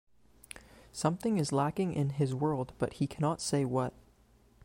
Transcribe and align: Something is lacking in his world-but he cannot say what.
Something 0.91 1.37
is 1.37 1.51
lacking 1.51 1.93
in 1.93 2.09
his 2.09 2.33
world-but 2.33 2.93
he 2.93 3.05
cannot 3.05 3.39
say 3.39 3.63
what. 3.65 3.93